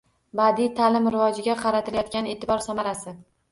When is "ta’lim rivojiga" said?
0.79-1.55